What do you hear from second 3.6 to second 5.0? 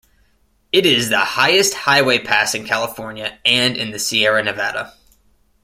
in the Sierra Nevada.